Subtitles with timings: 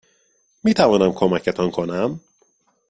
[0.63, 2.19] میتوانم کمکتان کنم؟